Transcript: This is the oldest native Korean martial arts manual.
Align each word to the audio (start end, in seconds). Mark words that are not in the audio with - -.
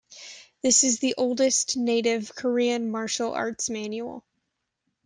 This 0.63 0.83
is 0.83 0.97
the 0.97 1.13
oldest 1.15 1.77
native 1.77 2.33
Korean 2.33 2.89
martial 2.89 3.33
arts 3.33 3.69
manual. 3.69 4.25